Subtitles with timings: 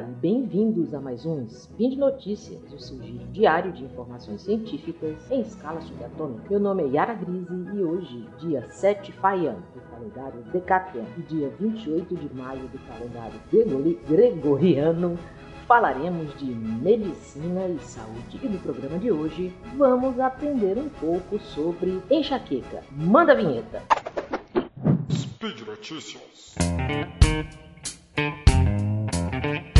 [0.00, 5.30] e bem-vindos a mais um Spin de Notícias, o seu giro diário de informações científicas
[5.30, 6.48] em escala subatômica.
[6.48, 11.50] Meu nome é Yara Grise e hoje, dia 7 Faian do calendário Decatrian e dia
[11.60, 13.38] 28 de maio do calendário
[14.08, 15.18] Gregoriano,
[15.66, 18.40] falaremos de medicina e saúde.
[18.42, 22.82] E no programa de hoje vamos aprender um pouco sobre enxaqueca.
[22.92, 23.82] Manda a vinheta!
[25.10, 26.54] Speed Notícias.
[29.68, 29.71] O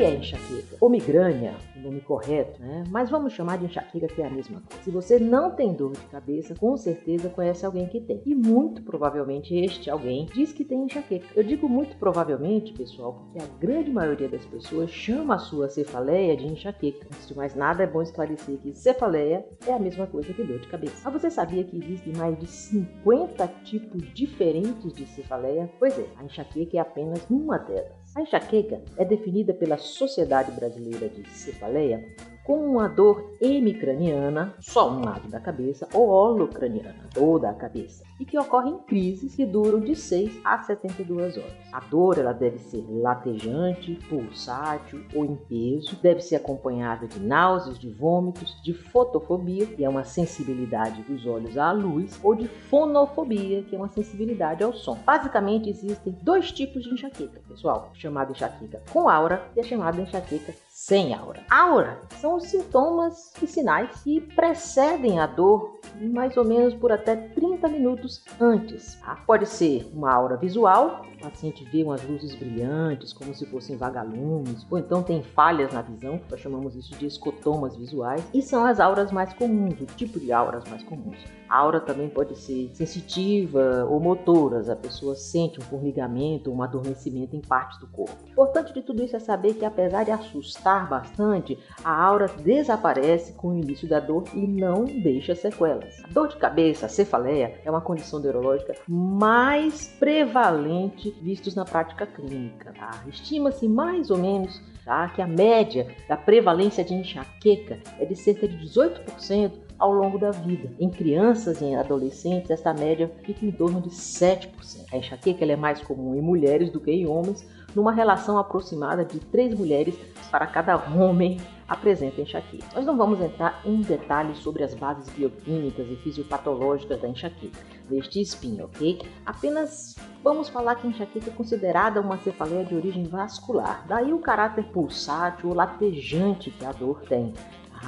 [0.00, 0.76] que é enxaqueca?
[0.80, 2.84] Ou migrânia, nome correto, né?
[2.90, 4.82] Mas vamos chamar de enxaqueca que é a mesma coisa.
[4.82, 8.22] Se você não tem dor de cabeça, com certeza conhece alguém que tem.
[8.24, 11.26] E muito provavelmente este alguém diz que tem enxaqueca.
[11.34, 16.36] Eu digo muito provavelmente, pessoal, porque a grande maioria das pessoas chama a sua cefaleia
[16.36, 17.06] de enxaqueca.
[17.06, 20.58] Antes de mais nada, é bom esclarecer que cefaleia é a mesma coisa que dor
[20.58, 21.02] de cabeça.
[21.04, 25.70] Mas você sabia que existem mais de 50 tipos diferentes de cefaleia?
[25.78, 28.00] Pois é, a enxaqueca é apenas uma delas.
[28.14, 31.98] A enxaqueca é definida pela Sociedade Brasileira de Cefaleia 累呀、
[32.44, 38.38] como uma dor hemicraniana, só um lado da cabeça, ou holocraniana, toda a cabeça, e que
[38.38, 41.52] ocorre em crises que duram de 6 a 72 horas.
[41.72, 47.78] A dor ela deve ser latejante, pulsátil ou em peso, deve ser acompanhada de náuseas,
[47.78, 53.62] de vômitos, de fotofobia, que é uma sensibilidade dos olhos à luz, ou de fonofobia,
[53.62, 54.98] que é uma sensibilidade ao som.
[55.04, 60.52] Basicamente existem dois tipos de enxaqueca, pessoal, chamada enxaqueca com aura e a chamada enxaqueca
[60.68, 61.42] sem aura.
[61.50, 67.68] Aura são sintomas e sinais que precedem a dor mais ou menos por até 30
[67.68, 68.94] minutos antes.
[68.96, 69.16] Tá?
[69.26, 74.78] Pode ser uma aura visual, paciente vê umas luzes brilhantes como se fossem vagalumes, ou
[74.78, 79.12] então tem falhas na visão, nós chamamos isso de escotomas visuais, e são as auras
[79.12, 81.18] mais comuns, o tipo de auras mais comuns.
[81.50, 87.34] A aura também pode ser sensitiva ou motoras, a pessoa sente um formigamento, um adormecimento
[87.34, 88.16] em partes do corpo.
[88.28, 93.48] Importante de tudo isso é saber que apesar de assustar bastante, a aura desaparece com
[93.48, 96.00] o início da dor e não deixa sequelas.
[96.04, 102.06] A dor de cabeça, a cefaleia, é uma condição neurológica mais prevalente vistos na prática
[102.06, 102.72] clínica.
[102.72, 103.04] Tá?
[103.08, 108.46] Estima-se mais ou menos tá, que a média da prevalência de enxaqueca é de cerca
[108.46, 110.70] de 18% ao longo da vida.
[110.78, 114.50] Em crianças e em adolescentes, esta média fica em torno de 7%.
[114.92, 119.20] A enxaqueca é mais comum em mulheres do que em homens, numa relação aproximada de
[119.20, 119.94] 3 mulheres
[120.30, 122.66] para cada homem apresenta enxaqueca.
[122.74, 127.58] Nós não vamos entrar em detalhes sobre as bases bioquímicas e fisiopatológicas da enxaqueca,
[127.88, 129.00] deste espinho, ok?
[129.24, 134.18] Apenas vamos falar que a enxaqueca é considerada uma cefaleia de origem vascular, daí o
[134.18, 137.32] caráter pulsátil ou latejante que a dor tem.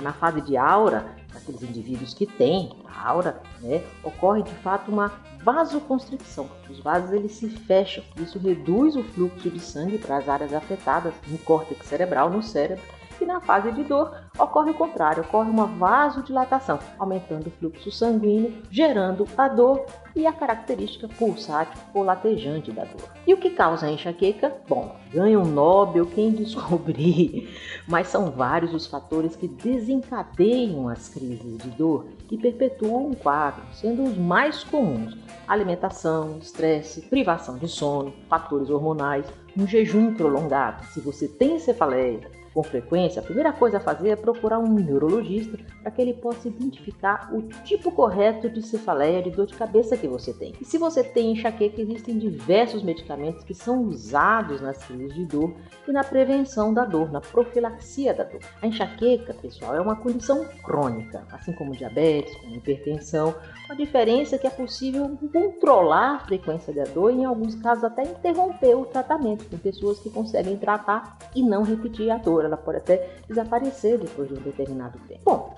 [0.00, 2.72] Na fase de aura, aqueles indivíduos que têm
[3.04, 6.48] aura, né, ocorre de fato uma vasoconstricção.
[6.70, 11.12] Os vasos eles se fecham, isso reduz o fluxo de sangue para as áreas afetadas
[11.28, 12.84] no córtex cerebral, no cérebro,
[13.20, 18.62] e na fase de dor ocorre o contrário, ocorre uma vasodilatação, aumentando o fluxo sanguíneo,
[18.70, 19.84] gerando a dor
[20.14, 23.08] e a característica pulsátil ou latejante da dor.
[23.26, 24.52] E o que causa a enxaqueca?
[24.68, 27.56] Bom, ganha um Nobel quem descobrir,
[27.86, 33.62] mas são vários os fatores que desencadeiam as crises de dor e perpetuam o quadro,
[33.72, 40.84] sendo os mais comuns alimentação, estresse, privação de sono, fatores hormonais, um jejum prolongado.
[40.86, 45.56] Se você tem cefaleia, com frequência, a primeira coisa a fazer é procurar um neurologista
[45.82, 50.06] para que ele possa identificar o tipo correto de cefaleia, de dor de cabeça que
[50.06, 50.54] você tem.
[50.60, 55.54] E se você tem enxaqueca, existem diversos medicamentos que são usados nas crises de dor
[55.88, 58.40] e na prevenção da dor, na profilaxia da dor.
[58.60, 63.34] A enxaqueca, pessoal, é uma condição crônica, assim como diabetes, como hipertensão.
[63.68, 67.84] A diferença é que é possível controlar a frequência da dor e, em alguns casos,
[67.84, 69.46] até interromper o tratamento.
[69.46, 74.28] Tem pessoas que conseguem tratar e não repetir a dor ela pode até desaparecer depois
[74.28, 75.22] de um determinado tempo.
[75.24, 75.56] Bom,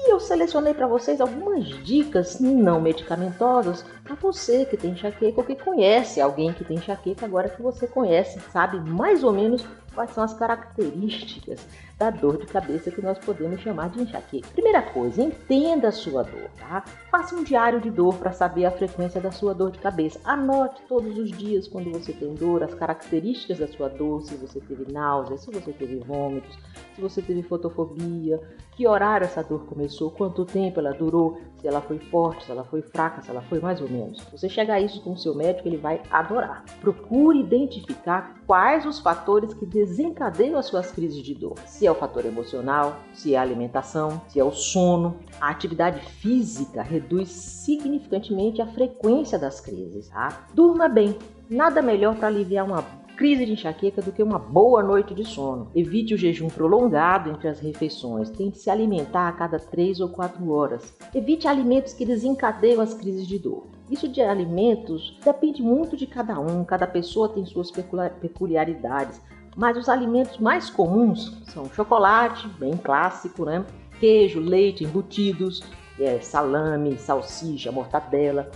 [0.00, 5.46] aqui eu selecionei para vocês algumas dicas não medicamentosas para você que tem enxaqueca ou
[5.46, 9.64] que conhece alguém que tem enxaqueca, agora que você conhece, sabe mais ou menos
[9.94, 11.66] quais são as características
[11.98, 14.48] da dor de cabeça que nós podemos chamar de enxaqueca.
[14.52, 16.82] Primeira coisa, entenda a sua dor, tá?
[17.10, 20.18] Faça um diário de dor para saber a frequência da sua dor de cabeça.
[20.24, 24.60] Anote todos os dias quando você tem dor, as características da sua dor, se você
[24.60, 26.56] teve náusea, se você teve vômitos,
[26.94, 28.40] se você teve fotofobia,
[28.76, 32.64] que horário essa dor começou, quanto tempo ela durou, se ela foi forte, se ela
[32.64, 34.22] foi fraca, se ela foi mais ou menos.
[34.32, 36.64] Você chegar a isso com o seu médico, ele vai adorar.
[36.80, 41.58] Procure identificar quais os fatores que desencadeiam as suas crises de dor.
[41.66, 45.16] Se é o fator emocional, se é a alimentação, se é o sono.
[45.40, 50.08] A atividade física reduz significantemente a frequência das crises.
[50.08, 50.46] Tá?
[50.54, 51.16] Durma bem.
[51.48, 52.82] Nada melhor para aliviar uma
[53.20, 55.70] crise de enxaqueca do que uma boa noite de sono.
[55.74, 58.30] Evite o jejum prolongado entre as refeições.
[58.30, 60.96] Tente se alimentar a cada 3 ou 4 horas.
[61.14, 63.66] Evite alimentos que desencadeiam as crises de dor.
[63.90, 69.20] Isso de alimentos depende muito de cada um, cada pessoa tem suas peculiaridades.
[69.54, 73.66] Mas os alimentos mais comuns são chocolate, bem clássico, né?
[73.98, 75.62] Queijo, leite, embutidos,
[75.98, 78.50] é, salame, salsicha, mortadela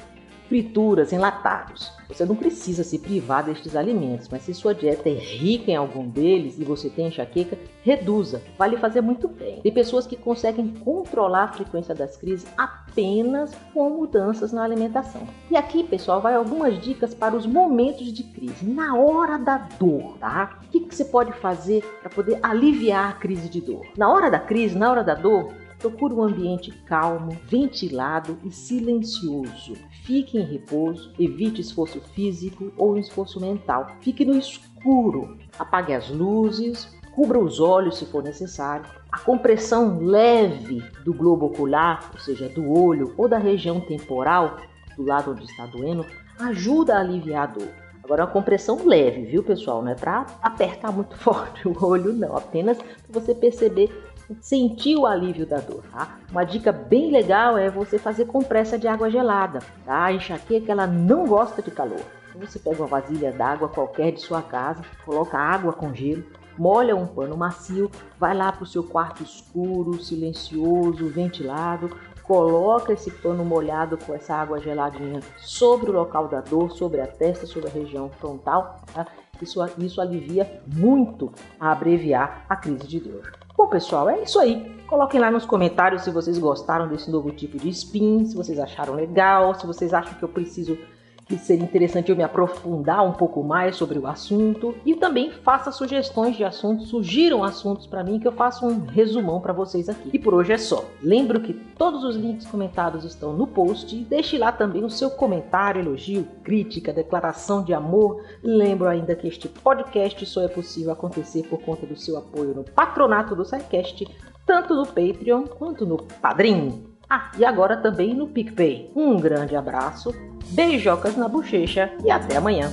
[0.49, 1.93] frituras, enlatados.
[2.08, 6.06] Você não precisa se privar destes alimentos, mas se sua dieta é rica em algum
[6.06, 8.43] deles e você tem enxaqueca, reduza.
[8.58, 9.61] Vai lhe fazer muito bem.
[9.62, 15.23] Tem pessoas que conseguem controlar a frequência das crises apenas com mudanças na alimentação.
[15.50, 20.17] E aqui, pessoal, vai algumas dicas para os momentos de crise, na hora da dor,
[20.19, 20.58] tá?
[20.67, 23.85] O que, que você pode fazer para poder aliviar a crise de dor?
[23.96, 25.52] Na hora da crise, na hora da dor,
[25.84, 29.75] Procure um ambiente calmo, ventilado e silencioso.
[30.02, 33.88] Fique em repouso, evite esforço físico ou esforço mental.
[34.00, 38.86] Fique no escuro, apague as luzes, cubra os olhos se for necessário.
[39.12, 44.56] A compressão leve do globo ocular, ou seja, do olho ou da região temporal,
[44.96, 46.06] do lado onde está doendo,
[46.38, 47.69] ajuda a aliviar a dor.
[48.02, 49.82] Agora, uma compressão leve, viu, pessoal?
[49.82, 52.36] Não é para apertar muito forte o olho, não.
[52.36, 56.18] Apenas para você perceber sentir o alívio da dor, tá?
[56.30, 60.04] Uma dica bem legal é você fazer compressa de água gelada, tá?
[60.04, 62.00] A enxaqueca ela não gosta de calor.
[62.40, 66.24] Você pega uma vasilha d'água qualquer de sua casa, coloca água com gelo,
[66.58, 73.10] molha um pano macio, vai lá para o seu quarto escuro, silencioso, ventilado, coloca esse
[73.10, 77.68] pano molhado com essa água geladinha sobre o local da dor, sobre a testa, sobre
[77.68, 79.06] a região frontal, tá?
[79.40, 83.44] Isso, isso alivia muito a abreviar a crise de dor.
[83.64, 84.78] Bom, pessoal, é isso aí.
[84.87, 88.93] Coloquem lá nos comentários se vocês gostaram desse novo tipo de spin, se vocês acharam
[88.93, 90.76] legal, se vocês acham que eu preciso
[91.26, 95.72] que seria interessante eu me aprofundar um pouco mais sobre o assunto e também faça
[95.72, 100.10] sugestões de assuntos, sugiram assuntos para mim que eu faço um resumão para vocês aqui.
[100.12, 100.84] E por hoje é só.
[101.02, 105.10] Lembro que todos os links comentados estão no post e deixe lá também o seu
[105.10, 108.22] comentário, elogio, crítica, declaração de amor.
[108.42, 112.64] Lembro ainda que este podcast só é possível acontecer por conta do seu apoio no
[112.64, 114.06] patronato do SciCast,
[114.46, 116.94] tanto no Patreon quanto no Padrim.
[117.16, 118.90] Ah, e agora também no PicPay.
[118.96, 120.12] Um grande abraço
[120.50, 122.72] beijocas na bochecha e até amanhã.